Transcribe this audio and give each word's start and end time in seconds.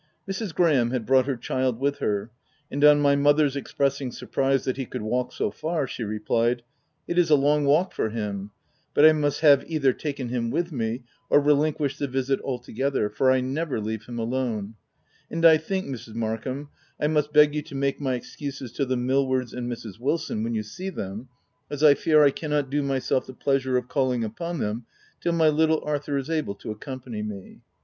Mrs. 0.27 0.55
Graham 0.55 0.89
had 0.89 1.05
brought 1.05 1.27
her 1.27 1.35
child 1.37 1.75
OF 1.75 1.81
WILDFELL 1.81 1.99
HALL. 1.99 2.09
43 2.09 2.21
with 2.23 2.23
her, 2.23 2.31
and 2.71 2.83
on 2.83 3.01
my 3.01 3.15
mother's 3.15 3.55
expressing 3.55 4.11
surprise 4.11 4.63
that 4.65 4.75
he 4.77 4.87
could 4.87 5.03
walk 5.03 5.31
so 5.31 5.51
far, 5.51 5.85
she 5.85 6.03
re 6.03 6.17
plied, 6.17 6.63
—"It 7.07 7.19
is 7.19 7.29
a 7.29 7.35
long 7.35 7.65
walk 7.65 7.93
for 7.93 8.09
him; 8.09 8.49
but 8.95 9.05
I 9.05 9.11
must 9.11 9.41
have 9.41 9.63
either 9.69 9.93
taken 9.93 10.29
him 10.29 10.49
with 10.49 10.71
me, 10.71 11.03
or 11.29 11.39
relinquished 11.39 11.99
the 11.99 12.07
visit 12.07 12.39
altogether: 12.41 13.11
for 13.11 13.29
I 13.29 13.41
never 13.41 13.79
Jeave 13.79 14.07
him 14.07 14.17
alone; 14.17 14.73
and 15.29 15.45
I 15.45 15.57
think, 15.57 15.85
Mrs. 15.85 16.15
Markham, 16.15 16.69
I 16.99 17.05
must 17.05 17.31
beg 17.31 17.53
you 17.53 17.61
to 17.61 17.75
make 17.75 18.01
my 18.01 18.15
excuses 18.15 18.71
to 18.71 18.87
the 18.87 18.97
Millwards 18.97 19.53
and 19.53 19.71
Mrs. 19.71 19.99
Wilson, 19.99 20.41
when 20.43 20.55
you 20.55 20.63
see 20.63 20.89
them, 20.89 21.29
as 21.69 21.83
I 21.83 21.93
fear 21.93 22.23
I 22.23 22.31
cannot 22.31 22.71
do 22.71 22.81
myself 22.81 23.27
the 23.27 23.33
pleasure 23.35 23.77
of 23.77 23.87
calling 23.87 24.23
upon 24.23 24.57
them 24.57 24.87
till 25.21 25.33
my 25.33 25.49
little 25.49 25.83
Arthur 25.85 26.17
is 26.17 26.31
able 26.31 26.55
to 26.55 26.71
accompany 26.71 27.21
me." 27.21 27.59